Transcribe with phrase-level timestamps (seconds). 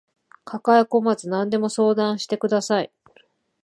[0.45, 2.91] 抱えこまず何でも相談してください